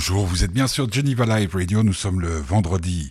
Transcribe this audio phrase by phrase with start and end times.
[0.00, 1.82] Bonjour, vous êtes bien sur Geneva Live Radio.
[1.82, 3.10] Nous sommes le vendredi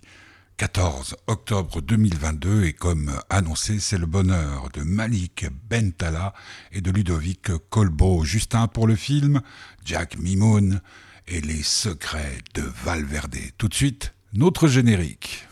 [0.56, 6.34] 14 octobre 2022 et comme annoncé, c'est le bonheur de Malik Bentala
[6.72, 8.24] et de Ludovic Colbo.
[8.24, 9.42] Justin pour le film,
[9.84, 10.80] Jack Mimoun
[11.28, 13.36] et les secrets de Valverde.
[13.58, 15.46] Tout de suite, notre générique.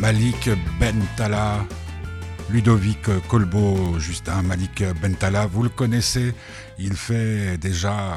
[0.00, 0.48] Malik
[0.80, 1.66] Bentala,
[2.50, 6.34] Ludovic Colbo, Justin Malik Bentala, vous le connaissez,
[6.78, 8.16] il fait déjà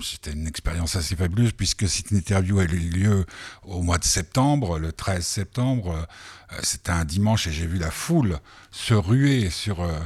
[0.00, 3.26] c'était une expérience assez fabuleuse puisque cette interview a eu lieu
[3.62, 6.06] au mois de septembre, le 13 septembre.
[6.52, 8.38] Euh, c'était un dimanche et j'ai vu la foule
[8.70, 9.98] se ruer sur euh,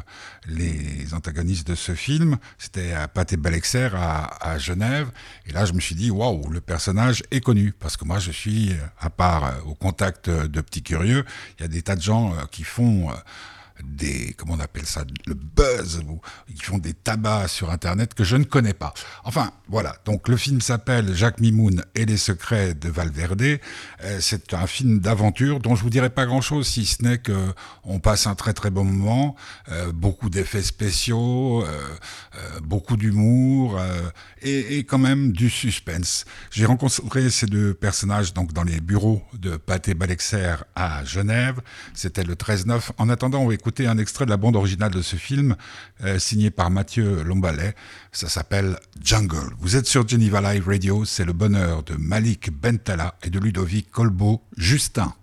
[0.47, 2.39] les antagonistes de ce film.
[2.59, 5.11] C'était à Pâté Balexer à, à, Genève.
[5.47, 7.73] Et là, je me suis dit, waouh, le personnage est connu.
[7.73, 11.25] Parce que moi, je suis, à part euh, au contact de petits curieux,
[11.59, 13.11] il y a des tas de gens qui font
[13.87, 16.03] des, comment on appelle ça, le buzz,
[16.49, 18.95] ils font des tabacs sur Internet que je ne connais pas.
[19.25, 19.97] Enfin, voilà.
[20.05, 23.43] Donc le film s'appelle Jacques Mimoun et les secrets de Valverde.
[23.43, 27.53] Euh, c'est un film d'aventure dont je vous dirai pas grand-chose, si ce n'est que
[27.85, 29.37] on passe un très très bon moment,
[29.69, 33.81] euh, beaucoup d'effets spéciaux, euh, beaucoup d'humour
[34.41, 36.25] et, et, quand même du suspense.
[36.51, 41.61] J'ai rencontré ces deux personnages donc dans les bureaux de Pathé Balexer à Genève.
[41.95, 42.91] C'était le 13-9.
[42.99, 45.57] En attendant, on va un extrait de la bande originale de ce film,
[46.05, 47.75] euh, signé par Mathieu Lombalet.
[48.13, 49.55] Ça s'appelle Jungle.
[49.59, 53.91] Vous êtes sur Geneva Live Radio, c'est le bonheur de Malik Bentala et de Ludovic
[53.91, 55.15] Colbeau Justin.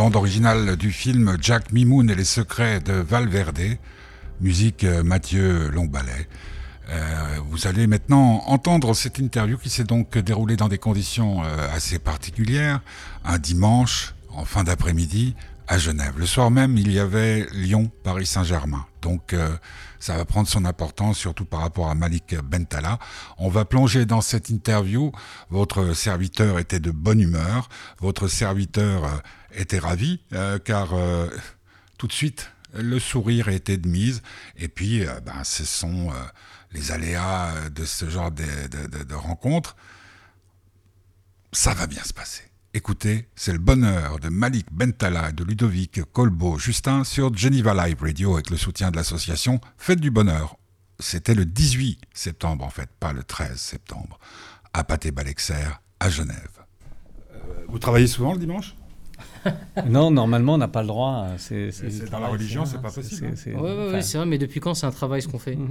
[0.00, 3.76] Bande originale du film Jack Mimoun et les secrets de Valverde,
[4.40, 6.26] musique euh, Mathieu Longbalet.
[6.88, 11.76] Euh, vous allez maintenant entendre cette interview qui s'est donc déroulée dans des conditions euh,
[11.76, 12.80] assez particulières,
[13.26, 15.34] un dimanche en fin d'après-midi
[15.66, 16.18] à Genève.
[16.18, 18.86] Le soir même, il y avait Lyon-Paris-Saint-Germain.
[19.02, 19.34] Donc
[20.00, 22.98] ça va prendre son importance, surtout par rapport à Malik Bentala.
[23.38, 25.12] On va plonger dans cette interview.
[25.50, 27.68] Votre serviteur était de bonne humeur.
[28.00, 31.28] Votre serviteur était ravi, euh, car euh,
[31.98, 34.22] tout de suite, le sourire était de mise.
[34.56, 36.10] Et puis, euh, ben, ce sont
[36.72, 39.76] les aléas de ce genre de, de, de rencontres.
[41.52, 42.49] Ça va bien se passer.
[42.72, 48.00] Écoutez, c'est le bonheur de Malik Bentala et de Ludovic Colbo Justin sur Geneva Live
[48.00, 50.56] Radio avec le soutien de l'association Fête du Bonheur.
[51.00, 54.20] C'était le 18 septembre en fait, pas le 13 septembre,
[54.72, 55.66] à Pathé-Balexer,
[55.98, 56.60] à Genève.
[57.66, 58.76] vous travaillez souvent le dimanche?
[59.86, 61.26] Non, normalement, on n'a pas le droit.
[61.38, 61.70] C'est,
[62.08, 63.34] dans la religion, c'est pas possible.
[63.46, 65.58] Oui, ouais, c'est vrai, mais depuis quand c'est un travail ce qu'on fait?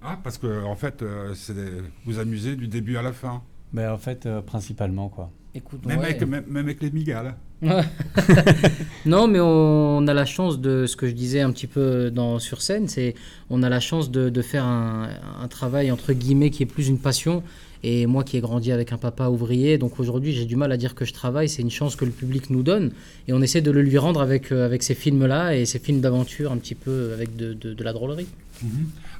[0.00, 1.56] Ah, parce que en fait, euh, c'est
[2.04, 3.42] vous amusez du début à la fin.
[3.72, 5.32] Ben, en fait, euh, principalement, quoi.
[5.54, 7.34] Écoute, même, avec, même, avec, les migales.
[9.06, 12.38] non, mais on, a la chance de ce que je disais un petit peu dans,
[12.38, 13.14] sur scène, c'est
[13.50, 15.08] on a la chance de, de faire un,
[15.40, 17.42] un, travail entre guillemets qui est plus une passion
[17.82, 20.76] et moi qui ai grandi avec un papa ouvrier, donc aujourd'hui j'ai du mal à
[20.76, 22.90] dire que je travaille, c'est une chance que le public nous donne.
[23.28, 26.00] Et on essaie de le lui rendre avec, euh, avec ces films-là et ces films
[26.00, 28.26] d'aventure un petit peu avec de, de, la drôlerie.
[28.62, 28.70] Mhm.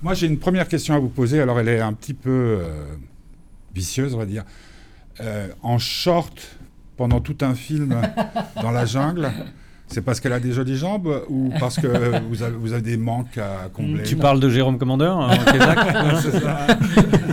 [0.02, 2.84] Moi j'ai une première question à vous poser, alors elle est un petit peu euh,
[3.74, 4.44] vicieuse on va dire.
[5.20, 6.56] Euh, en short,
[6.96, 8.00] pendant tout un film
[8.62, 9.30] dans la jungle
[9.90, 11.86] c'est parce qu'elle a des jolies jambes ou parce que
[12.28, 15.30] vous avez, vous avez des manques à combler Tu parles de Jérôme Commandeur hein,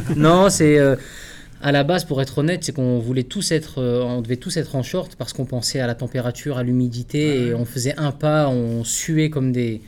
[0.16, 0.96] Non, c'est euh,
[1.62, 4.56] à la base, pour être honnête, c'est qu'on voulait tous être, euh, on devait tous
[4.58, 8.12] être en short parce qu'on pensait à la température, à l'humidité, et on faisait un
[8.12, 9.82] pas, on suait comme des,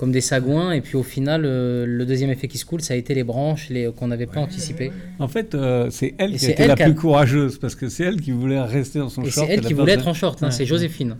[0.00, 0.72] comme des sagouins.
[0.72, 3.22] Et puis au final, euh, le deuxième effet qui se coule, ça a été les
[3.22, 4.90] branches les, qu'on n'avait pas anticipé.
[5.18, 8.30] En fait, euh, c'est elle qui était la plus courageuse parce que c'est elle qui
[8.30, 9.46] voulait rester dans son short.
[9.46, 11.16] C'est elle qui voulait être en short, hein, c'est Joséphine.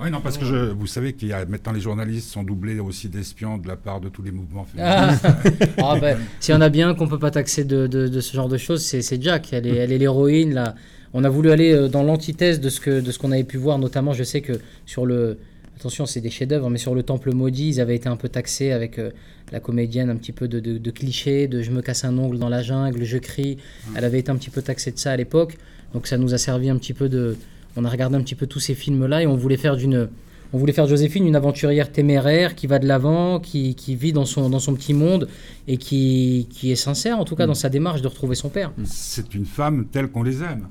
[0.00, 2.80] Oui, non, parce que je, vous savez qu'il y a maintenant les journalistes sont doublés
[2.80, 5.24] aussi d'espions de la part de tous les mouvements féministes.
[5.78, 5.92] Ah.
[5.94, 8.48] ah ben, S'il y en a bien qu'on peut pas taxer de, de, ce genre
[8.48, 9.52] de choses, c'est Jack.
[9.52, 10.54] Elle est, elle est l'héroïne.
[10.54, 10.74] Là.
[11.12, 13.56] On a voulu aller euh, dans l'antithèse de ce que de ce qu'on avait pu
[13.56, 14.54] voir, notamment, je sais que
[14.86, 15.38] sur le
[15.76, 18.72] attention, c'est des chefs-d'œuvre, mais sur le Temple maudit, ils avaient été un peu taxés
[18.72, 19.10] avec euh,
[19.52, 22.62] la comédienne, un petit peu de, clichés, de je me casse un ongle dans la
[22.62, 23.58] jungle, je crie.
[23.94, 25.58] Elle avait été un petit peu taxée de ça à l'époque,
[25.92, 27.36] donc ça nous a servi un petit peu de.
[27.76, 30.08] On a regardé un petit peu tous ces films-là et on voulait faire d'une.
[30.52, 34.48] On voulait faire Joséphine une aventurière téméraire qui va de l'avant, qui, vit dans son,
[34.48, 35.28] dans son petit monde
[35.66, 38.72] et qui, qui est sincère, en tout cas, dans sa démarche de retrouver son père.
[38.84, 40.68] C'est une femme telle qu'on les aime.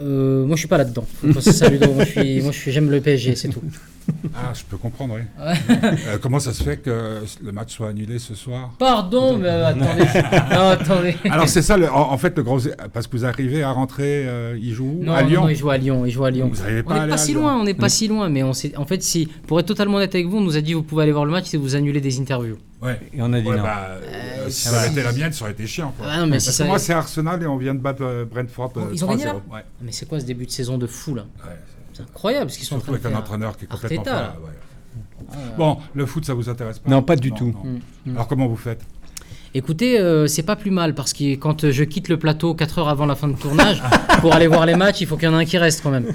[0.00, 1.06] Euh, moi, je suis pas là-dedans.
[1.22, 3.62] moi, moi, j'aime le PSG, c'est tout.
[4.34, 5.22] Ah, je peux comprendre, oui.
[6.06, 8.72] Euh, comment ça se fait que le match soit annulé ce soir?
[8.78, 11.16] Pardon, mais euh, attendez.
[11.30, 12.60] Alors c'est ça, en, fait, le gros,
[12.92, 15.42] parce que vous arrivez à rentrer, euh, il joue non, à Lyon?
[15.42, 16.50] Non, il joue à Lyon, il joue à Lyon.
[16.52, 19.02] Vous on n'est pas, si loin, on n'est pas si loin, mais on en fait,
[19.02, 21.24] si, pour être totalement honnête avec vous, on nous a dit vous pouvez aller voir
[21.24, 22.58] le match si vous annulez des interviews.
[22.82, 23.00] Ouais.
[23.12, 23.62] Et on a dit non.
[23.62, 23.96] Bah,
[24.48, 25.94] si ça avait été la mienne, ça aurait été chiant.
[26.02, 28.72] Ah, non, mais si moi, c'est Arsenal et on vient de battre Brentford.
[28.76, 29.36] Oh, ils ont gagné là
[29.80, 31.26] Mais c'est quoi ce début de saison de fou là
[31.92, 33.06] C'est incroyable ce qu'ils sont en train de faire.
[33.06, 34.04] avec un entraîneur qui est complètement
[35.56, 37.54] Bon, le foot, ça vous intéresse pas Non, pas du tout.
[38.04, 38.12] Mm.
[38.12, 38.82] Alors comment vous faites
[39.54, 42.88] Écoutez, euh, c'est pas plus mal parce que quand je quitte le plateau 4 heures
[42.90, 43.82] avant la fin de tournage
[44.20, 45.90] pour aller voir les matchs, il faut qu'il y en ait un qui reste quand
[45.90, 46.12] même.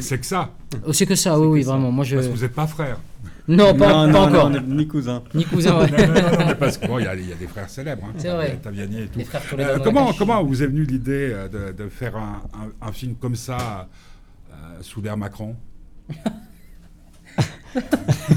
[0.00, 0.50] C'est que ça.
[0.84, 1.92] Oh, c'est que ça, oui, oui, vraiment.
[1.92, 2.16] Moi, je...
[2.16, 2.98] Parce que vous n'êtes pas frère.
[3.46, 4.50] Non, pas, encore.
[4.50, 5.22] ni cousin.
[5.34, 5.88] Ni cousin, ouais.
[6.58, 8.04] parce qu'il y, a des frères célèbres.
[8.06, 8.58] Hein, c'est vrai.
[8.62, 9.20] Taviani et tout.
[9.20, 13.88] frères euh, comment, comment vous est venue l'idée euh, de, faire un, film comme ça
[14.80, 15.56] sous l'air Macron?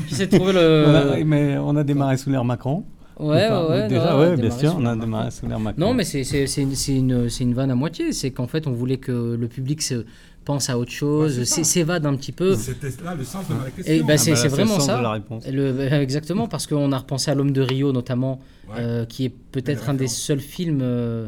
[0.07, 0.85] J'essaie de trouver le.
[0.87, 2.83] On a, mais on a démarré sous l'air Macron.
[3.19, 5.79] Ouais, ouais, déjà, ouais, bien sûr, on a démarré sous l'air Macron.
[5.79, 6.21] Non, mais c'est
[6.57, 8.11] une, une, une, vanne à moitié.
[8.11, 10.05] C'est qu'en fait, on voulait que le public se
[10.47, 12.55] pense à autre chose, s'évade un petit peu.
[12.55, 14.05] C'était là le sens de ma question.
[14.05, 15.19] Bah, c'est ah bah vraiment ça.
[15.51, 18.39] Le, exactement, parce qu'on a repensé à L'homme de Rio, notamment,
[18.77, 20.79] euh, qui est peut-être un des seuls films.
[20.81, 21.27] Euh,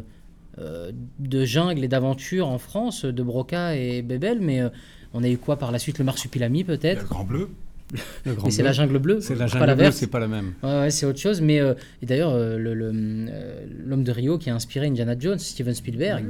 [0.58, 0.90] euh,
[1.20, 4.60] de jungle et d'aventure en France, de Broca et Bebel, mais
[5.14, 5.98] on a eu quoi par la suite?
[5.98, 7.02] Le Marsupilami peut-être?
[7.02, 7.48] Le Grand Bleu
[8.26, 9.20] mais c'est la jungle bleue.
[9.20, 10.52] C'est la jungle bleue, c'est pas la même.
[10.62, 11.40] Ouais, c'est autre chose.
[11.40, 15.74] Mais euh, et d'ailleurs, euh, euh, l'homme de Rio qui a inspiré Indiana Jones, Steven
[15.74, 16.24] Spielberg.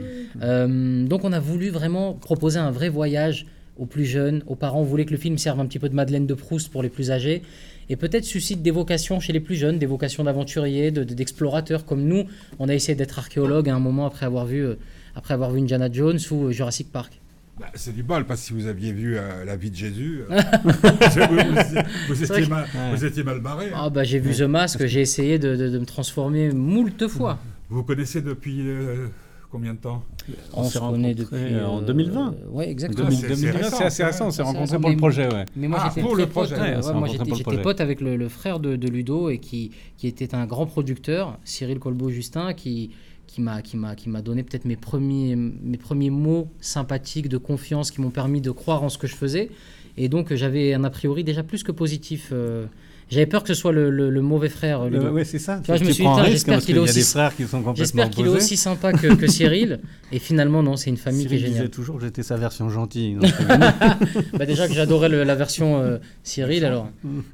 [1.09, 3.47] donc on a voulu vraiment proposer un vrai voyage
[3.79, 4.81] aux plus jeunes, aux parents.
[4.81, 6.91] On voulait que le film serve un petit peu de Madeleine de Proust pour les
[6.91, 7.43] plus âgés
[7.89, 12.25] et peut-être suscite des vocations chez les plus jeunes, des vocations d'aventuriers, d'explorateurs comme nous.
[12.59, 14.67] On a essayé d'être archéologue à un moment après avoir vu,
[15.15, 17.21] après avoir vu Indiana Jones ou Jurassic Park.
[17.61, 20.23] Bah, c'est du bol, parce que si vous aviez vu euh, la vie de Jésus,
[20.31, 20.41] euh,
[22.09, 22.25] vous,
[23.05, 23.67] étiez mal, barré.
[23.67, 23.77] Hein.
[23.77, 27.39] Ah, bah, j'ai vu The Mask, j'ai essayé de, me transformer moult fois.
[27.69, 29.09] Vous connaissez depuis euh,
[29.51, 30.03] combien de temps?
[30.55, 32.35] On, s'est rencontrés depuis, en 2020.
[32.51, 33.11] oui, exactement.
[33.11, 35.27] c'est assez récent, on s'est rencontrés pour le projet.
[35.31, 35.45] Ouais.
[35.55, 36.57] Mais moi, ah, pour le projet.
[36.95, 41.39] moi, j'étais pote avec le, frère de, Ludo, et qui, qui était un grand producteur,
[41.45, 42.93] Cyril Colbeau-Justin, qui
[43.31, 47.37] qui m'a qui m'a qui m'a donné peut-être mes premiers mes premiers mots sympathiques de
[47.37, 49.51] confiance qui m'ont permis de croire en ce que je faisais.
[49.97, 52.67] Et donc j'avais un a priori déjà plus que positif euh,
[53.11, 54.83] j'avais peur que ce soit le, le, mauvais frère.
[54.83, 55.61] oui, c'est ça.
[55.67, 57.05] je me suis dit, j'espère qu'il est aussi.
[57.75, 59.81] J'espère qu'il est aussi sympa que, que Cyril.
[60.13, 61.53] Et finalement, non, c'est une famille qui est géniale.
[61.55, 63.19] disait toujours que j'étais sa version gentille.
[64.39, 66.89] bah déjà que j'adorais la version euh, Cyril, alors.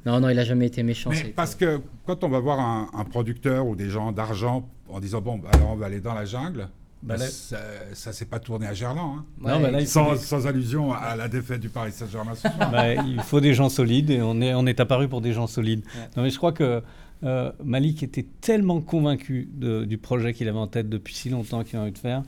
[0.05, 1.11] Non, non, il a jamais été méchant.
[1.35, 5.21] parce que quand on va voir un, un producteur ou des gens d'argent en disant
[5.21, 6.69] bon, bah, alors on va aller dans la jungle.
[7.03, 7.57] Bah, ça,
[7.93, 9.19] ça s'est pas tourné à Gerland.
[9.19, 9.25] Hein.
[9.39, 12.33] non, bah sans, allusion à la défaite du Paris Saint-Germain.
[12.59, 15.47] bah, il faut des gens solides et on est, on est apparu pour des gens
[15.47, 15.83] solides.
[16.15, 16.81] Non, mais je crois que
[17.23, 21.77] euh, Malik était tellement convaincu du projet qu'il avait en tête depuis si longtemps qu'il
[21.77, 22.23] a envie de faire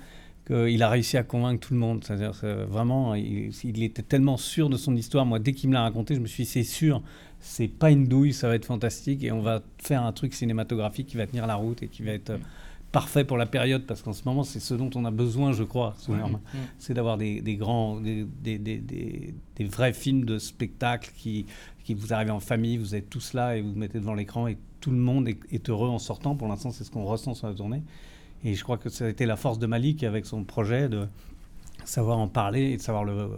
[0.48, 2.04] qu'il a réussi à convaincre tout le monde.
[2.04, 2.34] C'est-à-dire
[2.68, 5.24] vraiment, il, il, était tellement sûr de son histoire.
[5.24, 7.04] Moi, dès qu'il me l'a raconté, je me suis dit c'est sûr,
[7.40, 11.08] c'est pas une douille, ça va être fantastique et on va faire un truc cinématographique
[11.08, 12.34] qui va tenir la route et qui va être
[12.92, 15.64] parfait pour la période parce qu'en ce moment c'est ce dont on a besoin je
[15.64, 15.96] crois
[16.80, 18.26] c'est d'avoir des, grands des,
[18.58, 19.34] des,
[19.66, 21.46] vrais films de spectacle qui,
[21.84, 24.48] qui vous arrivent en famille vous êtes tous là et vous, vous mettez devant l'écran
[24.48, 27.48] et tout le monde est, heureux en sortant pour l'instant c'est ce qu'on ressent sur
[27.48, 27.84] la tournée
[28.44, 31.08] et je crois que ça a été la force de Malik avec son projet de
[31.86, 33.30] savoir en parler et de savoir le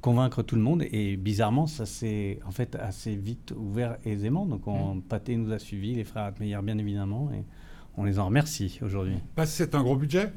[0.00, 0.84] convaincre tout le monde.
[0.90, 4.46] Et bizarrement, ça s'est en fait assez vite ouvert aisément.
[4.46, 5.02] Donc, on, mm.
[5.02, 7.44] Pathé nous a suivis, les frères Atmeyer bien évidemment, et
[7.96, 9.16] on les en remercie aujourd'hui.
[9.34, 10.32] Parce que c'est un gros budget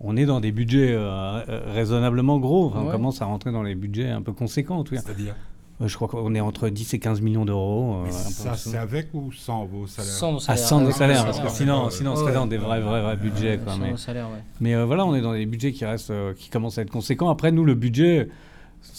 [0.00, 1.40] on est dans des budgets euh,
[1.72, 2.72] raisonnablement gros.
[2.74, 4.84] On commence à rentrer dans les budgets un peu conséquents.
[4.88, 5.34] C'est-à-dire
[5.82, 8.04] euh, je crois qu'on est entre 10 et 15 millions d'euros.
[8.06, 10.62] Euh, ça, c'est avec ou sans vos salaires Sans nos salaires.
[10.62, 13.16] Ah, sans nos salaires, parce que sinon, sinon on serait dans des vrais, vrais, vrais
[13.16, 13.58] budgets.
[13.58, 13.94] Quoi, mais
[14.60, 17.28] mais voilà, on est dans des budgets qui, restent, qui commencent à être conséquents.
[17.28, 18.28] Après, nous, le budget,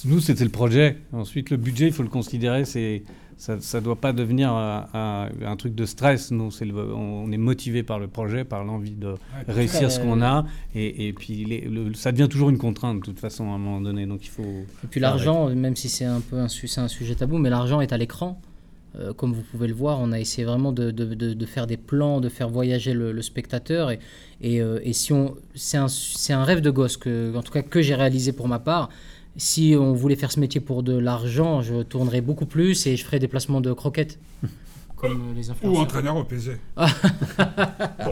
[0.06, 0.98] nous, c'était le projet.
[1.14, 3.04] Ensuite, le budget, il faut le considérer, c'est
[3.38, 6.32] ça ne doit pas devenir un, un, truc de stress.
[6.32, 9.14] Nous, c'est on est motivé par le projet, par l'envie de
[9.48, 10.46] réussir ce qu'on a.
[10.74, 13.82] Et, et puis, le, ça devient toujours une contrainte, de toute façon, à un moment
[13.82, 14.06] donné.
[14.08, 14.66] Donc, il faut.
[14.84, 17.94] Et puis, l'argent, même si c'est un peu un, un sujet tabou, mais l'argent est
[17.94, 18.42] à l'écran.
[19.00, 21.78] Euh, comme vous pouvez le voir, on a essayé vraiment de, de, de, faire des
[21.78, 23.92] plans, de faire voyager le, spectateur.
[23.92, 24.00] Et,
[24.42, 25.88] et, euh, et si on, c'est un,
[26.30, 28.90] un, rêve de gosse, que, en tout cas que j'ai réalisé pour ma part
[29.38, 33.06] si on voulait faire ce métier pour de l'argent, je tournerais beaucoup plus et je
[33.06, 34.20] ferais des placements de croquettes.
[34.98, 36.58] Comme les Ou entraîneur au PSG.
[36.76, 36.84] bon,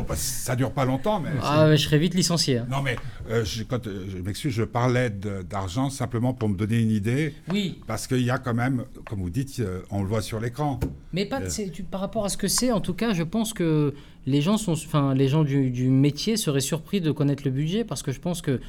[0.08, 1.32] bah, ça dure pas longtemps, mais.
[1.42, 2.60] Ah, je serais vite licencié.
[2.60, 2.68] Hein.
[2.70, 2.96] Non, mais
[3.28, 7.34] euh, je, quand, euh, je m'excuse, je parlais d'argent simplement pour me donner une idée.
[7.52, 7.82] Oui.
[7.88, 10.80] Parce qu'il y a quand même, comme vous dites, euh, on le voit sur l'écran.
[11.12, 11.42] Mais pas,
[11.90, 14.74] par rapport à ce que c'est, en tout cas, je pense que les gens, sont,
[14.74, 18.20] enfin, les gens du, du métier seraient surpris de connaître le budget parce que je
[18.20, 18.60] pense que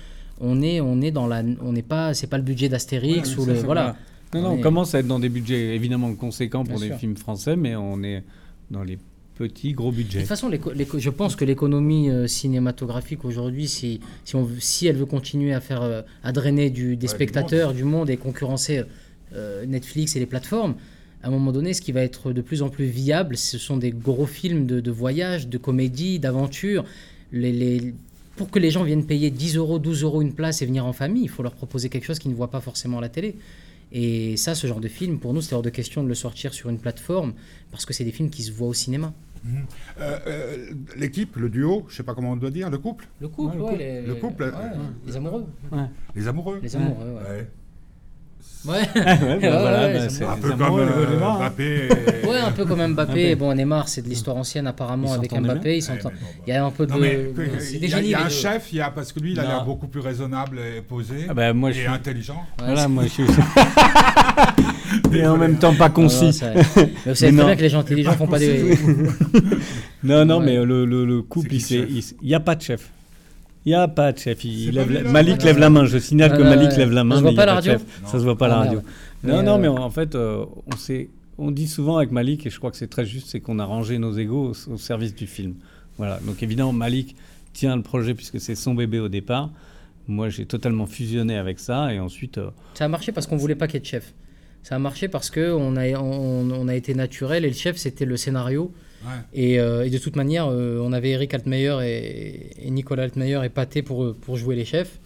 [0.40, 3.46] on est, on est dans la, on n'est pas, c'est pas le budget d'Astérix ou
[3.46, 3.96] le, voilà.
[4.34, 7.56] Non, non, on, commence à être dans des budgets évidemment conséquents pour des films français,
[7.56, 8.22] mais on est
[8.70, 8.98] dans les
[9.36, 10.18] petits gros budgets.
[10.18, 14.96] De toute façon, je pense que l'économie euh, cinématographique aujourd'hui, si, si, on, si elle
[14.96, 18.10] veut continuer à faire, euh, à drainer du, des spectateurs, du monde.
[18.10, 18.82] et concurrencer
[19.34, 20.74] euh, Netflix et les plateformes,
[21.26, 23.76] à un moment donné, ce qui va être de plus en plus viable, ce sont
[23.76, 26.84] des gros films de, de voyage, de comédie, d'aventure.
[27.32, 27.94] Les, les,
[28.36, 30.92] pour que les gens viennent payer 10 euros, 12 euros une place et venir en
[30.92, 33.34] famille, il faut leur proposer quelque chose qu'ils ne voient pas forcément à la télé.
[33.90, 36.54] Et ça, ce genre de film, pour nous, c'est hors de question de le sortir
[36.54, 37.32] sur une plateforme,
[37.72, 39.12] parce que c'est des films qui se voient au cinéma.
[39.42, 39.66] Mhm.
[39.98, 40.66] Euh, euh,
[40.96, 43.08] l'équipe, le duo, je ne sais pas comment on doit dire, le couple?
[43.20, 44.52] Le couple, ouais, les, le couple,
[45.04, 45.46] les amoureux.
[46.14, 47.18] Les amoureux Les amoureux,
[48.68, 48.88] ouais.
[48.96, 51.88] Ouais, bah c'est un peu comme euh, Mbappé.
[52.26, 53.34] Ouais, un peu comme Mbappé.
[53.36, 55.78] Bon, Neymar, c'est de l'histoire ancienne apparemment avec Mbappé.
[55.78, 55.84] Ils
[56.46, 56.94] Il y a un peu de.
[57.80, 59.86] il y a, un chef, il y a, parce que lui, il a l'air beaucoup
[59.86, 61.88] plus raisonnable et posé ah bah, moi, et je suis...
[61.88, 62.44] intelligent.
[62.58, 63.24] voilà, moi je suis.
[65.12, 66.40] et en même temps pas concis.
[67.06, 68.76] vous savez très bien que les gens intelligents font pas des.
[70.02, 72.90] non, non, mais le couple, il n'y a pas de chef.
[73.66, 74.44] Il n'y a pas de chef.
[75.06, 75.84] Malik lève la main.
[75.86, 77.16] Je signale que Malik lève la main.
[77.16, 77.72] Ça se voit pas la radio
[78.04, 78.82] Ça se voit pas à la radio.
[79.24, 82.58] Non, non, mais en fait, euh, on, sait, on dit souvent avec Malik, et je
[82.58, 85.54] crois que c'est très juste, c'est qu'on a rangé nos égaux au, service du film.
[85.98, 86.20] Voilà.
[86.24, 87.16] Donc évidemment, Malik
[87.54, 89.50] tient le projet puisque c'est son bébé au départ.
[90.06, 92.38] Moi, j'ai totalement fusionné avec ça, et ensuite.
[92.38, 94.14] Euh, ça a marché parce qu'on voulait pas qu'il y ait de chef.
[94.62, 98.16] Ça a marché parce qu'on a, on a été naturel, et le chef, c'était le
[98.16, 98.72] scénario.
[99.36, 103.82] Euh, et, de toute manière, euh, on avait Eric Altmeyer et, Nicolas Altmeyer et Pathé
[103.82, 104.98] pour, pour jouer les chefs.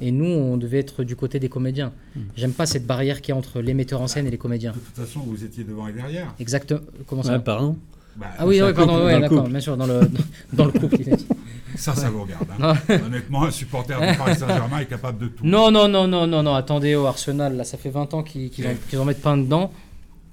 [0.00, 1.92] Et nous, on devait être du côté des comédiens.
[2.14, 2.20] Hmm.
[2.36, 4.72] J'aime pas cette barrière qui est entre les metteurs en scène et les comédiens.
[4.72, 6.34] De toute façon, vous étiez devant et derrière.
[6.38, 6.80] Exactement.
[7.06, 7.78] Comment ça Pardon
[8.14, 10.00] bah, Ah oui, pardon, d'accord, bien sûr, dans le,
[10.52, 10.98] dans, le couple.
[11.76, 12.46] Ça, ça vous regarde.
[12.60, 12.74] Hein.
[13.06, 15.46] Honnêtement, un supporter de Paris Saint-Germain est capable de tout.
[15.46, 16.54] Non, non, non, non, non, non.
[16.54, 18.64] Attendez, au Arsenal, là, ça fait 20 ans qu'ils qu
[18.96, 19.72] en, mettent pas dedans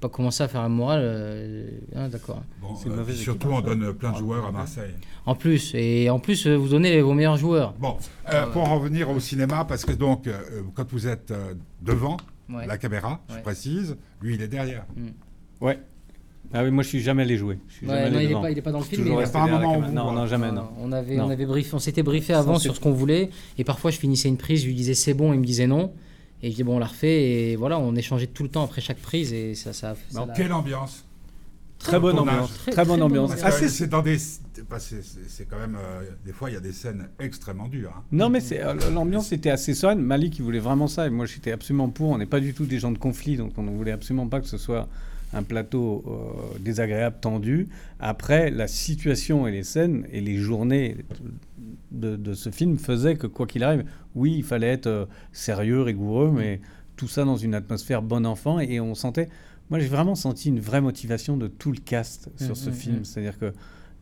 [0.03, 0.99] pas commencer à faire un moral.
[1.01, 2.43] Euh, hein, d'accord.
[2.61, 4.93] Bon, euh, surtout, on donne plein de joueurs à Marseille.
[5.25, 7.73] En plus, et en plus, euh, vous donnez vos meilleurs joueurs.
[7.79, 7.97] Bon,
[8.51, 10.29] pour en revenir au cinéma, parce que donc,
[10.73, 11.33] quand vous êtes
[11.81, 12.17] devant
[12.49, 14.85] la caméra, je précise, lui, il est derrière.
[14.95, 15.65] Mm.
[15.65, 15.79] Ouais.
[16.55, 17.57] Ah oui, moi je suis jamais allé jouer.
[17.81, 19.05] il n'est pas, pas, dans le film.
[19.05, 19.23] Mais...
[19.25, 20.69] Pas un moment non, non, jamais, non.
[20.79, 23.89] On avait, on avait briefé, on s'était briefé avant sur ce qu'on voulait, et parfois
[23.89, 25.93] je finissais une prise, je lui disais c'est bon, il me disait non.
[26.43, 27.23] Et je dis, bon, on l'a refait.
[27.23, 29.31] Et voilà, on échangeait tout le temps après chaque prise.
[29.31, 31.05] Et ça, ça, Dans quelle ambiance
[31.79, 32.53] Très bonne ambiance.
[32.71, 33.31] Très, bonne ambiance.
[33.43, 34.17] Ah, c'est dans des.
[34.17, 35.77] C'est quand même.
[35.81, 37.93] Euh, des fois, il y a des scènes extrêmement dures.
[37.97, 38.03] Hein.
[38.11, 39.99] Non, mais euh, l'ambiance était assez sereine.
[39.99, 41.07] Malik, il voulait vraiment ça.
[41.07, 42.11] Et moi, j'étais absolument pour.
[42.11, 43.35] On n'est pas du tout des gens de conflit.
[43.35, 44.87] Donc, on ne voulait absolument pas que ce soit
[45.33, 47.67] un plateau euh, désagréable, tendu.
[47.99, 50.97] Après, la situation et les scènes et les journées
[51.91, 53.85] de, ce film faisaient que, quoi qu'il arrive,
[54.15, 56.61] oui, il fallait être euh, sérieux, rigoureux, mais
[56.95, 58.59] tout ça dans une atmosphère bon enfant.
[58.59, 59.29] Et on sentait.
[59.69, 62.75] Moi, j'ai vraiment senti une vraie motivation de tout le cast sur ce mmh, mmh,
[62.75, 62.99] film.
[62.99, 63.05] Mmh.
[63.05, 63.53] C'est-à-dire que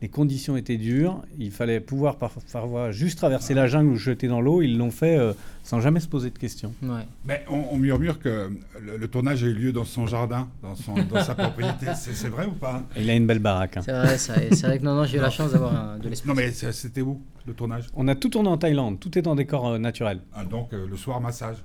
[0.02, 1.22] les conditions étaient dures.
[1.38, 4.60] Il fallait pouvoir parfois juste traverser la jungle ou jeter dans l'eau.
[4.60, 5.32] Ils l'ont fait euh,
[5.62, 6.74] sans jamais se poser de questions.
[7.24, 11.86] Mais on, murmure que le, tournage a eu lieu dans son jardin, dans, sa propriété.
[11.94, 12.82] C'est vrai ou pas?
[12.96, 13.76] Il a une belle baraque.
[13.76, 13.82] Hein.
[13.84, 16.26] C'est vrai, c'est vrai que non, non j'ai eu la chance d'avoir de l'espace.
[16.26, 17.86] Non, mais c'était où le tournage?
[17.94, 18.98] On a tout tourné en Thaïlande.
[18.98, 20.20] Tout est en décor euh, naturel.
[20.34, 21.58] Ah, donc euh, le soir, massage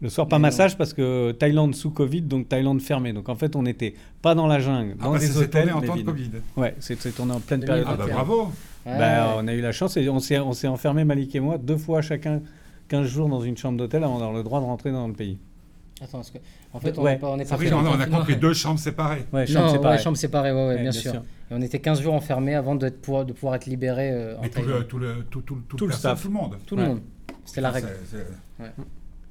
[0.00, 3.12] le soir, pas massage parce que Thaïlande sous Covid, donc Thaïlande fermée.
[3.12, 5.68] Donc en fait, on n'était pas dans la jungle, ah dans bah des hôtels.
[5.68, 6.30] tourné en temps de Covid.
[6.56, 7.86] Ouais, c'est tourné en pleine période.
[7.88, 8.48] Ah bah bravo.
[8.84, 12.02] Bah, on a eu la chance et on s'est enfermé, Malik et moi, deux fois
[12.02, 12.42] chacun
[12.88, 15.38] 15 jours dans une chambre d'hôtel avant d'avoir le droit de rentrer dans le pays.
[16.00, 16.38] Attends, parce que,
[16.72, 17.16] en fait, on, ouais.
[17.16, 19.24] pas, on est pas oui, on, a compris deux chambres séparées.
[19.32, 19.96] Ouais, chambres séparées.
[19.96, 21.14] Ouais, chambres séparées, ouais, ouais, bien, sûr.
[21.14, 24.10] Et on était 15 jours enfermés avant de pouvoir, de pouvoir être libérés.
[24.10, 26.20] Euh, Mais tout le, tout, le, tout, tout, tout, le, staff.
[26.20, 26.58] tout le monde.
[26.66, 27.00] Tout le monde.
[27.44, 27.88] C'était la règle.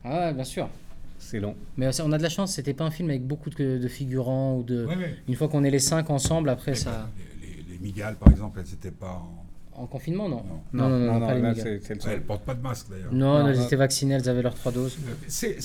[0.03, 0.69] Ah ouais, bien sûr.
[1.17, 1.55] C'est long.
[1.77, 4.57] Mais on a de la chance, c'était pas un film avec beaucoup de, de figurants
[4.57, 4.87] ou de.
[5.27, 7.09] Une fois qu'on est les cinq ensemble, après ça.
[7.41, 9.39] Les, les, Migales, par exemple, elles n'étaient pas en.
[9.75, 12.91] En confinement, non Non, non, non, non, pas les Elles ne portent pas de masque
[12.91, 13.11] d'ailleurs.
[13.11, 14.99] Non, elles étaient vaccinées, elles avaient leurs trois doses.
[15.27, 15.59] C'est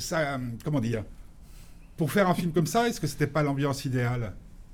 [0.00, 1.04] ça, euh, comment dire?
[1.96, 4.32] Pour faire un film comme ça, est-ce que c'était pas l'ambiance idéale?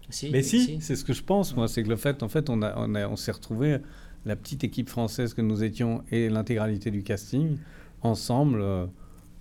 [0.08, 1.68] Si, Mais si, c'est ce que je pense, moi.
[1.68, 3.78] C'est que le fait, en fait, on, a, on, a, on s'est retrouvé
[4.24, 7.58] la petite équipe française que nous étions et l'intégralité du casting
[8.04, 8.60] ensemble.
[8.62, 8.86] Euh,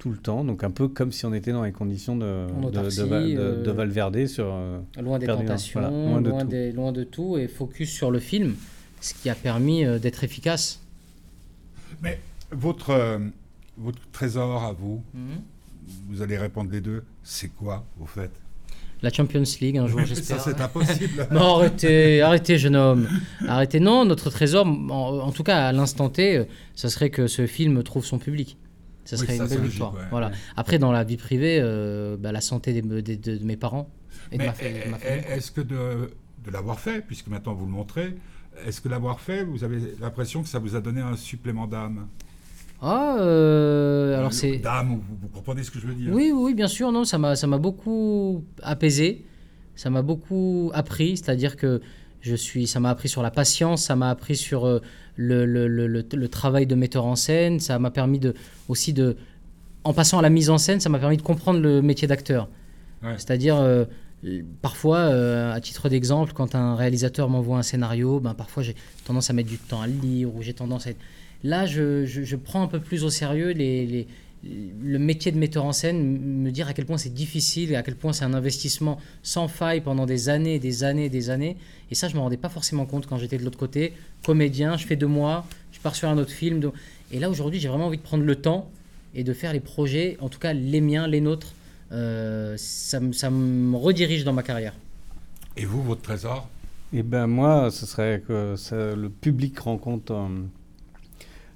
[0.04, 2.72] tout le temps, donc un peu comme si on était dans les conditions de, de,
[2.72, 7.90] de, euh, Valverde sur euh, loin des tentations, loin, de loin, de tout et focus
[7.90, 8.56] sur le film,
[9.00, 10.82] ce qui a permis euh, d'être efficace.
[12.02, 12.20] Mais
[12.52, 13.22] votre
[13.78, 15.40] votre trésor à vous, mhm.
[16.10, 18.32] vous allez répondre les deux, c'est quoi au fait?
[19.04, 20.40] La Champions League un jour, j'espère.
[20.40, 21.28] Ça, c'est impossible.
[21.32, 23.08] non, arrêtez, arrêtez, jeune homme.
[23.48, 23.80] Arrêtez.
[23.80, 27.84] Non, notre trésor, en, en tout cas à l'instant T, ça serait que ce film
[27.84, 28.58] trouve son public.
[29.06, 29.96] Ce serait une belle victoire.
[30.10, 30.32] voilà.
[30.56, 33.90] Après, dans la vie privée, euh, bah, la santé de, mes parents
[34.32, 34.82] et de ma, famille.
[35.30, 36.10] Est-ce que de,
[36.52, 38.16] l'avoir fait, puisque maintenant vous le montrez,
[38.66, 42.08] est-ce que l'avoir fait, vous avez l'impression que ça vous a donné un supplément d'âme?
[42.86, 44.58] Ah, euh, alors c'est.
[44.58, 46.92] D'âme, vous, comprenez ce que je veux dire Oui, oui, bien sûr.
[46.92, 49.26] Non, ça m'a, ça m'a beaucoup apaisé,
[49.76, 51.16] ça m'a beaucoup appris.
[51.18, 51.82] C'est-à-dire que
[52.20, 54.82] je suis, ça m'a appris sur la patience, ça m'a appris sur euh,
[55.16, 58.34] le, le, le, le, travail de metteur en scène, ça m'a permis de,
[58.68, 59.18] aussi de,
[59.84, 62.50] en passant à la mise en scène, ça m'a permis de comprendre le métier d'acteur.
[63.18, 63.84] C'est-à-dire, euh,
[64.62, 69.30] parfois, euh, à titre d'exemple, quand un réalisateur m'envoie un scénario, ben, parfois j'ai tendance
[69.30, 71.02] à mettre du temps à le lire, ou j'ai tendance à être...
[71.44, 74.08] Là, je, je, je, prends un peu plus au sérieux les, les
[74.44, 77.84] le métier de metteur en scène, me dire à quel point c'est difficile et à
[77.84, 81.56] quel point c'est un investissement sans faille pendant des années, des années, des années.
[81.92, 83.94] Et ça, je ne me rendais pas forcément compte quand j'étais de l'autre côté.
[84.26, 86.72] Comédien, je fais deux mois, je pars sur un autre film.
[87.12, 88.70] Et là, aujourd'hui, j'ai vraiment envie de prendre le temps
[89.16, 91.54] et de faire les projets, en tout cas les miens, les nôtres.
[91.92, 94.74] Euh, ça, ça, me redirige dans ma carrière.
[95.56, 96.50] Et vous, votre trésor?
[96.92, 98.56] Eh ben moi, ce serait que
[98.96, 100.12] le public rencontre...
[100.12, 100.28] Euh,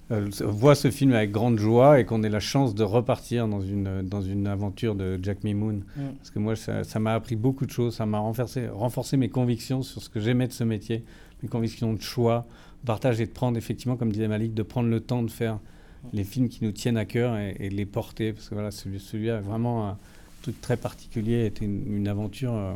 [0.10, 4.04] voit ce film avec grande joie et qu'on ait la chance de repartir dans une,
[4.04, 5.84] dans une aventure de Jack Mimoun.
[5.96, 6.02] Mm.
[6.17, 9.82] Parce que moi, ça m'a appris beaucoup de choses, ça m'a renforcé, renforcé mes convictions
[9.82, 11.04] sur ce que j'aimais de ce métier,
[11.43, 12.46] mes convictions de choix,
[12.84, 15.60] de partage et de prendre, effectivement, comme disait Malik, de prendre le temps de faire
[16.13, 18.32] les films qui nous tiennent à cœur et, de les porter.
[18.32, 19.98] Parce que voilà, celui, celui a vraiment un
[20.41, 22.74] truc très particulier, était une, une aventure euh,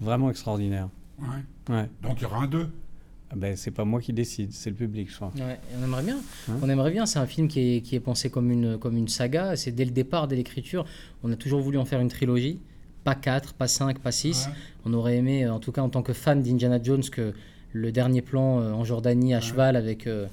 [0.00, 0.88] vraiment extraordinaire.
[1.18, 1.74] Ouais.
[1.74, 1.88] ouais.
[2.02, 2.89] Donc il y aura un 2 ah
[3.36, 5.32] ben, c'est pas moi qui décide, c'est le public, je crois.
[5.36, 6.18] Ouais, on aimerait bien.
[6.48, 7.06] Hein on aimerait bien.
[7.06, 9.56] C'est un film qui est, qui est, pensé comme une, comme une saga.
[9.56, 10.84] C'est dès le départ, dès l'écriture.
[11.22, 12.58] On a toujours voulu en faire une trilogie.
[13.04, 14.48] Pas 4, pas 5, pas 6.
[14.84, 17.32] On aurait aimé, en tout cas en tant que fan d'Indiana Jones, que
[17.72, 20.26] le dernier plan euh, en Jordanie à cheval avec euh,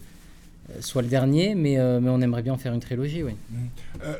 [0.70, 3.36] euh, soit le dernier, mais, mais on aimerait bien en faire une trilogie, oui.
[3.52, 3.58] Mmh.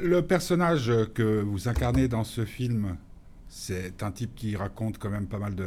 [0.02, 2.96] le personnage que vous incarnez dans ce film,
[3.50, 5.66] c'est un type qui raconte quand même pas mal de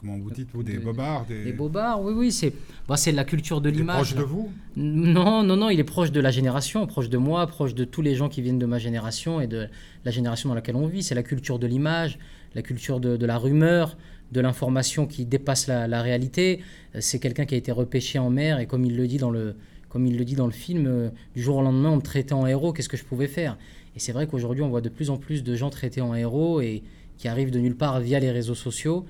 [0.00, 1.52] comment vous dites, vous, des bobards des...
[1.52, 2.52] bobards, oui, oui, c'est
[2.88, 3.96] bah, la culture de l'image.
[3.96, 7.46] proche de vous Non, non, non, il est proche de la génération, proche de moi,
[7.46, 9.68] proche de tous les gens qui viennent de ma génération et de
[10.04, 11.02] la génération dans laquelle on vit.
[11.02, 12.18] C'est la culture de l'image,
[12.54, 13.98] la culture de, la rumeur,
[14.32, 16.60] de l'information qui dépasse la, réalité.
[16.98, 19.54] C'est quelqu'un qui a été repêché en mer et comme il le dit dans le,
[19.90, 22.32] comme il le, dit dans le film, euh, du jour au lendemain, on me traitait
[22.32, 23.58] en héros, qu'est-ce que je pouvais faire?
[23.96, 26.60] Et c'est vrai qu'aujourd'hui, on voit de plus en plus de gens traités en héros
[26.60, 26.82] et
[27.18, 29.04] qui arrivent de nulle part via les réseaux sociaux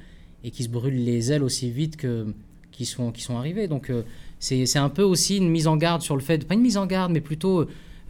[0.44, 2.32] et qui se brûlent les ailes aussi vite que
[2.80, 3.68] qui sont, qui sont arrivés.
[3.68, 4.02] Donc euh,
[4.38, 6.86] c'est un peu aussi une mise en garde sur le fait, pas une mise en
[6.86, 7.66] garde, mais plutôt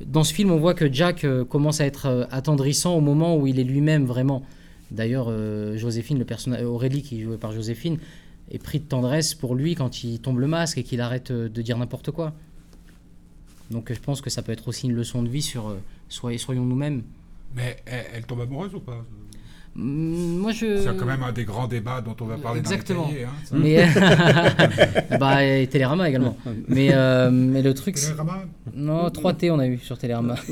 [0.07, 3.37] dans ce film on voit que Jack euh, commence à être euh, attendrissant au moment
[3.37, 4.45] où il est lui-même vraiment.
[4.93, 5.31] D'ailleurs
[5.77, 7.99] Joséphine, le personnage Aurélie qui est jouée par Joséphine,
[8.51, 11.63] est pris de tendresse pour lui quand il tombe le masque et qu'il arrête de
[11.63, 12.33] dire n'importe quoi.
[13.71, 15.77] Donc je pense que ça peut être aussi une leçon de vie sur
[16.09, 17.05] soyez, soyons nous-mêmes.
[17.55, 19.05] Mais elle, tombe amoureuse ou pas?
[19.77, 20.79] Moi, je.
[20.79, 23.05] C'est quand même un des grands débats dont on va parler Exactement.
[23.07, 23.23] dans les.
[23.25, 23.57] Hein, ça.
[23.57, 23.87] Mais
[25.19, 26.37] bah, et Télérama également.
[26.69, 28.43] Mais, euh, mais le truc, Télérama
[28.75, 30.35] non, 3T on a eu sur Télérama.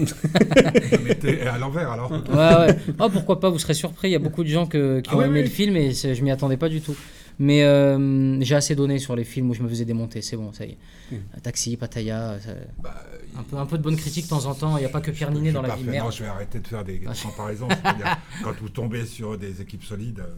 [1.23, 2.11] Mais à l'envers alors.
[2.11, 2.77] Ouais, ouais.
[3.01, 4.09] Oh, pourquoi pas, vous serez surpris.
[4.09, 5.45] Il y a beaucoup de gens que- qui Ah ont oui, aimé oui.
[5.45, 6.97] le film et je m'y attendais pas du tout.
[7.41, 10.53] Mais euh, j'ai assez donné sur les films où je me faisais démonter, c'est bon,
[10.53, 10.79] ça y est.
[11.13, 11.41] Mm.
[11.43, 12.51] Taxi, Pattaya, ça-
[12.83, 13.03] Bah,
[13.37, 14.77] un, peu, un peu de bonne critique de temps en temps.
[14.77, 16.07] Il n'y a pas que Pierre Ninet dans la vie, merde.
[16.07, 17.13] Non, je vais arrêter de faire des Ah.
[17.23, 17.69] comparaisons.
[17.71, 20.21] c'est-à-dire, quand vous tombez sur des équipes solides.
[20.21, 20.35] euh,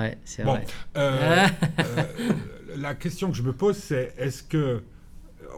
[0.00, 0.66] Ouais, c'est Bon, vrai.
[0.96, 1.46] euh,
[1.78, 2.02] euh,
[2.78, 4.80] la question que je me pose, c'est est-ce que euh,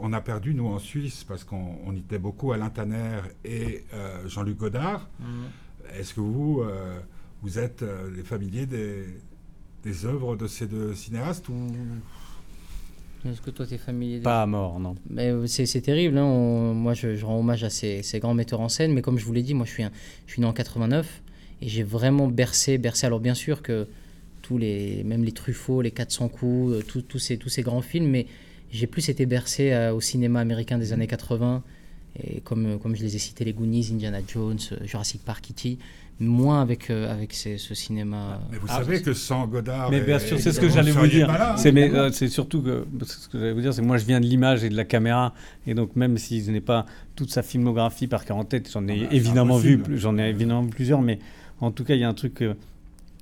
[0.03, 4.29] on a perdu nous en Suisse parce qu'on on était beaucoup Alain Tanner et euh,
[4.29, 5.09] Jean-Luc Godard.
[5.21, 5.25] Mm.
[5.99, 6.99] Est-ce que vous, euh,
[7.41, 9.05] vous êtes euh, les familiers des,
[9.87, 11.55] des œuvres de ces deux cinéastes ou
[13.29, 14.97] Est-ce que toi, t'es familier de- Pas à mort, non.
[15.11, 16.19] Mais euh, c'est c'est terrible.
[16.19, 16.25] hein.
[16.25, 18.93] On- moi, je, je rends hommage à ces, ces grands metteurs en scène.
[18.93, 19.93] Mais comme je vous l'ai dit, moi, je suis, un-
[20.27, 21.23] je suis né en 89
[21.63, 23.07] et j'ai vraiment bercé, bercé.
[23.07, 23.87] Alors, bien sûr que
[24.43, 27.83] tous les, même les Truffaut, les 400 coups, euh, tous- tous ces, tous ces grands
[27.83, 28.27] films, mais
[28.71, 31.63] j'ai plus été bercé euh, au cinéma américain des années 80.
[32.25, 35.49] Et comme, euh, comme je les ai cités, les Goonies, Indiana Jones, euh, Jurassic Park,
[35.51, 35.79] E.T.,
[36.19, 38.41] moins avec, euh, avec ces- ce cinéma.
[38.51, 39.91] Mais vous Ah, savez que sans Godard.
[39.91, 41.29] Mais bien sûr, c'est ce que j'allais vous dire.
[41.59, 44.19] C'est euh, surtout que c'est ce que j'allais vous dire, c'est que moi je viens
[44.21, 45.35] de l'image et de la caméra,
[45.67, 48.89] et donc même si je n'ai pas toute sa filmographie par cœur en tête, j'en
[48.89, 51.19] ai Ah bah, évidemment vu, j'en ai évidemment plusieurs, mais
[51.61, 52.57] en tout cas il y a un truc que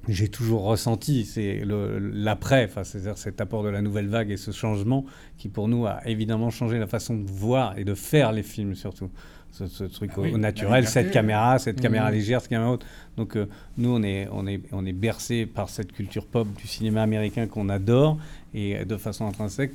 [0.09, 4.51] j'ai toujours ressenti, c'est l'après, enfin, c'est-à-dire cet apport de la nouvelle vague et ce
[4.51, 5.05] changement
[5.38, 8.75] qui pour nous a évidemment changé la façon de voir et de faire les films
[8.75, 9.11] surtout.
[9.53, 12.85] Ce, ce truc Ah oui, au naturel, cette caméra, cette caméra légère, cette caméra haute.
[13.17, 13.47] Donc euh,
[13.79, 17.47] nous, on est, on est, on est bercé par cette culture pop du cinéma américain
[17.47, 18.19] qu'on adore
[18.53, 19.71] et euh, de façon intrinsèque,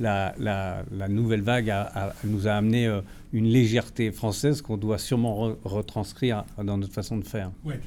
[0.00, 3.00] la, la, la nouvelle vague a- a- nous a amené euh,
[3.32, 7.50] une légèreté française qu'on doit sûrement re- retranscrire dans notre façon de faire.
[7.64, 7.80] Ouais.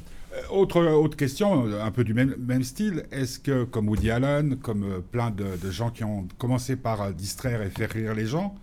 [0.45, 3.05] Euh, Autre, autre question, euh, un peu du même, même style.
[3.11, 7.61] Est-ce que, comme Woody Allen, comme euh, plein de, gens qui ont commencé par distraire
[7.61, 8.55] et faire rire les gens,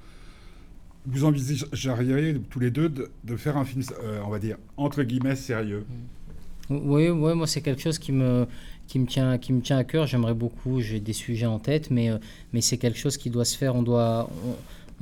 [1.07, 3.83] vous envisageriez tous les deux de, faire un film,
[4.25, 5.85] on va dire, entre guillemets, sérieux?
[6.71, 8.47] Oui, ouais, moi c'est quelque chose qui me,
[8.87, 10.07] qui me, tient, qui me tient à cœur.
[10.07, 12.11] J'aimerais beaucoup, j'ai des sujets en tête, mais,
[12.53, 13.75] mais c'est quelque chose qui doit se faire.
[13.75, 14.31] On doit,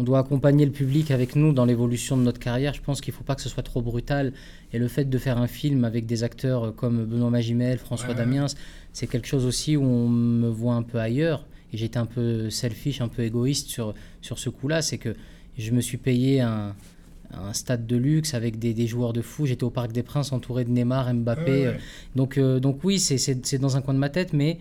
[0.00, 2.72] on doit accompagner le public avec nous dans l'évolution de notre carrière.
[2.72, 4.32] Je pense qu'il ne faut pas que ce soit trop brutal.
[4.72, 8.08] Et le fait de faire un film avec des acteurs euh, comme Benoît Magimel, François
[8.10, 8.14] Ouais.
[8.14, 8.46] Damiens,
[8.94, 11.44] c'est quelque chose aussi où on me voit un peu ailleurs.
[11.72, 14.80] Et j'étais un peu selfish, un peu égoïste sur, sur ce coup-là.
[14.80, 15.14] C'est que
[15.58, 16.74] je me suis payé un,
[17.34, 19.44] un stade de luxe avec des, des joueurs de fou.
[19.44, 21.68] J'étais au Parc des Princes entouré de Neymar, Mbappé.
[21.68, 21.76] Ouais,
[22.16, 24.58] donc, euh, donc oui, c'est- dans un coin de ma tête, mais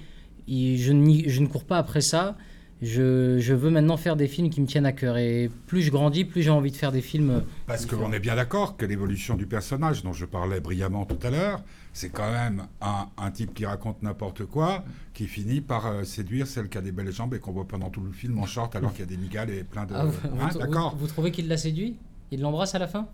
[0.50, 2.36] je, je ne cours pas après ça.
[2.82, 5.18] Je, je veux maintenant faire des films qui me tiennent à cœur.
[5.18, 7.30] Et plus je grandis, plus j'ai envie de faire des films.
[7.30, 11.20] euh, Parce qu'on est bien d'accord que l'évolution du personnage, dont je parlais brillamment tout
[11.24, 11.62] à l'heure,
[11.92, 16.48] c'est quand même un, un type qui raconte n'importe quoi, qui finit par euh, séduire
[16.48, 18.74] celle qui a des belles jambes et qu'on voit pendant tout le film en short
[18.78, 19.94] alors qu'il y a des migales et plein de...
[19.94, 21.98] Ah, vous, Hein, vous- d'accord vous trouvez qu'il l'a séduit?
[22.32, 23.08] Il l'embrasse à la fin?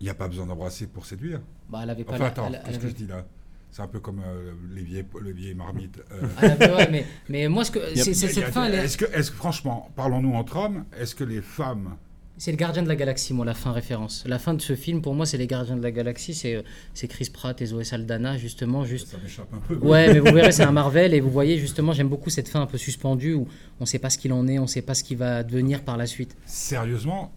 [0.00, 1.40] Il n'y a pas besoin d'embrasser pour séduire.
[1.68, 3.24] bah, elle avait pas Enfin, la- attends, qu'est-ce que je dis là?
[3.72, 6.02] C'est un peu comme euh, les, vieilles, les vieilles marmites.
[6.12, 6.26] euh.
[6.42, 9.30] elle avait- ouais, mais, mais moi, ce que, c'est, a- cette fin, Est-ce que, est-ce
[9.30, 11.96] que, franchement, parlons-nous entre hommes, est-ce que les femmes
[12.36, 14.24] c'est le gardien de la galaxie, moi, la fin référence.
[14.26, 16.32] La fin de ce film, pour moi, c'est les gardiens de la galaxie.
[16.32, 16.62] C'est, euh,
[16.94, 19.74] c'est Chris Pratt et Zoé Saldana, justement, juste Ça m'échappe un peu.
[19.76, 22.62] Ouais, mais vous verrez, c'est un Marvel et vous voyez justement, j'aime beaucoup cette fin
[22.62, 23.46] un peu suspendue où
[23.78, 25.42] on ne sait pas ce qu'il en est, on ne sait pas ce qu'il va
[25.42, 26.34] devenir par la suite.
[26.46, 27.30] Sérieusement,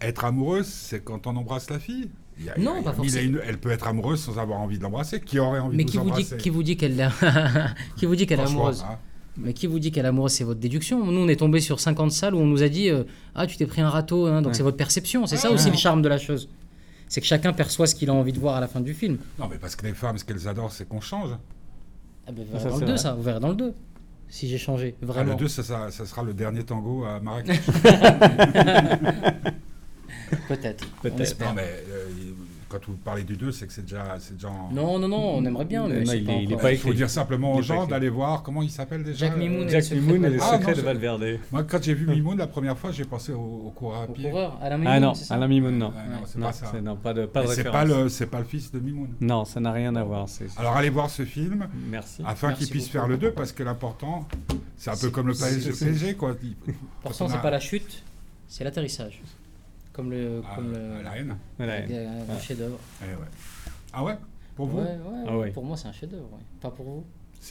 [0.00, 2.08] être amoureuse, c'est quand on embrasse la fille?
[2.08, 3.22] Il y a- Non, il y a pas forcément.
[3.24, 5.20] une- Elle peut être amoureuse sans avoir envie de l'embrasser.
[5.20, 7.10] Qui aurait envie Mais de qui vous dit, embrasser qui vous dit qu'elle
[7.96, 8.98] qui vous dit qu'elle est amoureuse hein.
[9.38, 11.04] Mais qui vous dit qu'elle est amoureuse C'est votre déduction.
[11.04, 13.56] Nous, on est tombé sur 50 salles où on nous a dit euh, Ah, tu
[13.56, 14.54] t'es pris un râteau, hein, donc Ouais.
[14.56, 15.26] c'est votre perception.
[15.26, 16.48] C'est ça aussi le charme de la chose.
[17.08, 19.18] C'est que chacun perçoit ce qu'il a envie de voir à la fin du film.
[19.38, 21.30] Non, mais parce que les femmes, ce qu'elles adorent, c'est qu'on change.
[22.26, 22.98] Ah, ben, vous Ça, verrez dans le 2, vrai.
[22.98, 23.14] ça.
[23.14, 23.74] Vous verrez dans le 2.
[24.28, 25.30] Si j'ai changé, Ah, vraiment.
[25.34, 27.60] le 2, ça, ça- ça sera le dernier tango à Marrakech.
[30.48, 30.86] Peut-être.
[31.02, 31.40] Peut-être.
[31.40, 32.08] non, mais euh,
[32.68, 35.36] quand vous parlez du 2, c'est que c'est déjà, c'est déjà en- Non, non, non,
[35.36, 35.86] on aimerait bien.
[35.86, 37.58] Mais Non, c'est il pas est- il est encore- pas Il faut dire simplement Il
[37.58, 37.90] aux est pas gens écrit.
[37.90, 39.26] d'aller voir comment il s'appelle déjà.
[39.26, 41.24] Jack Mimoun euh, et Jack Mimoun et les Ah, secrets non, de c'est- Valverde.
[41.52, 44.12] Moi, quand j'ai vu Mimoun la première fois, j'ai pensé au, au coureur à Au
[44.12, 44.28] pied.
[44.30, 45.86] coureur, Alain Ah Mimoun, non, c'est ça Alain Mimoun, non.
[45.88, 46.66] Ouais, non, c'est Non, pas ça.
[46.72, 47.88] c'est- non, pas de, pas de Mais C'est référence.
[47.88, 49.08] pas le, c'est pas le fils de Mimoun.
[49.20, 50.28] Non, ça n'a rien à voir.
[50.28, 52.22] c'est- Alors allez voir ce film Merci.
[52.26, 52.92] afin Merci qu'il puisse beaucoup.
[52.98, 54.26] faire le 2 parce que l'important,
[54.76, 56.34] c'est un peu C'est- comme le c'est- PSG, c'est- PSG, quoi.
[56.42, 56.56] Il-
[57.02, 58.02] Pourtant, on c'est a- pas la chute,
[58.48, 59.22] c'est l'atterrissage.
[59.96, 61.10] Comme le, Ah, comme à la
[62.34, 62.78] un chef-d'œuvre.
[63.00, 63.08] Ouais.
[63.94, 64.18] Ah ouais?
[64.54, 64.78] Pour vous?
[64.80, 65.50] Ouais, ouais, Ah ouais.
[65.52, 66.28] Pour moi, c'est un chef-d'œuvre.
[66.34, 66.42] ouais.
[66.60, 67.04] Pas pour vous.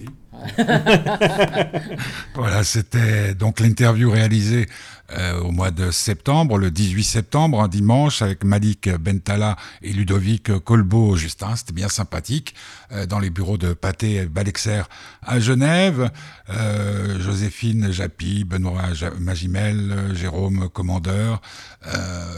[2.35, 4.67] Voilà, c'était donc l'interview réalisée
[5.11, 10.51] euh, au mois de septembre, le 18 septembre, un dimanche, avec Malik Bentala et Ludovic
[10.63, 11.55] Colbeau-Justin.
[11.55, 12.55] C'était bien sympathique,
[12.91, 14.81] euh, dans les bureaux de Pathé Balexer
[15.21, 16.09] à Genève.
[16.49, 18.81] Euh, Joséphine Japy, Benoît
[19.19, 21.41] Magimel, Jérôme Commandeur,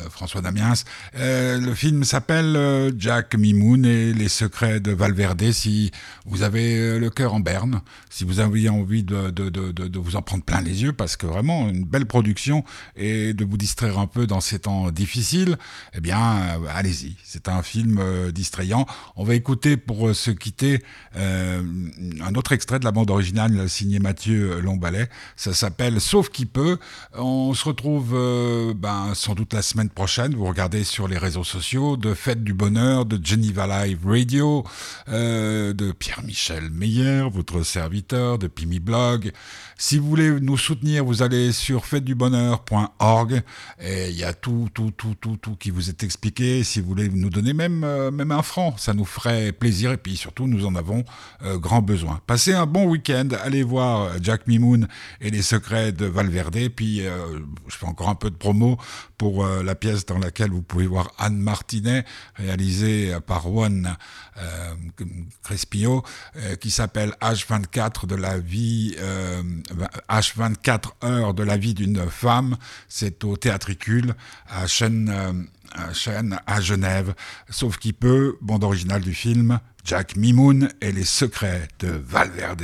[0.10, 0.74] François Damiens.
[1.14, 5.52] le film s'appelle Jack Mimoun et les secrets de Valverde.
[5.52, 5.92] Si
[6.26, 7.40] vous avez le cœur en
[8.10, 11.16] si vous avez envie de, de, de, de vous en prendre plein les yeux, parce
[11.18, 12.64] que vraiment, une belle production
[12.96, 15.58] et de vous distraire un peu dans ces temps difficiles,
[15.94, 17.16] eh bien, euh, allez-y.
[17.24, 18.86] C'est un film euh, distrayant.
[19.16, 20.84] On va écouter pour euh, se quitter
[21.16, 25.10] un autre extrait de la bande originale signé Mathieu Lombalet.
[25.36, 26.78] Ça s'appelle Sauf qui peut.
[27.14, 28.12] On se retrouve
[28.76, 30.36] ben, sans doute la semaine prochaine.
[30.36, 34.64] Vous regardez sur les réseaux sociaux de Fête du Bonheur, de Geneva Live Radio,
[35.08, 39.32] de Pierre-Michel Meyer, votre serviteur, de Pimi Blog.
[39.78, 42.64] Si vous voulez nous soutenir, vous allez sur Fête du Bonheur
[43.80, 46.64] et il y a tout, tout, tout, tout, tout qui vous est expliqué.
[46.64, 49.92] Si vous voulez nous donner même, euh, même un franc, ça nous ferait plaisir.
[49.92, 51.04] Et puis surtout, nous en avons
[51.44, 52.20] euh, grand besoin.
[52.26, 53.30] Passez un bon week-end.
[53.44, 54.88] Allez voir euh, Jack Mimoun
[55.22, 56.70] et les secrets de Valverde.
[56.76, 57.02] Puis
[57.68, 58.78] je fais encore un peu de promo
[59.18, 63.96] pour la pièce dans laquelle vous pouvez voir Anne Martinet, réalisée par Juan
[65.44, 66.04] Crespillo,
[66.60, 68.96] qui s'appelle H24 de la vie,
[70.10, 74.14] H24 heures de la vie d'une femme c'est au Théâtricule,
[74.50, 77.14] à Chêne, euh, à, à Genève.
[77.50, 82.64] Sauf qu'il peut, bande originale du film, Jack Mimoun et les secrets de Valverde.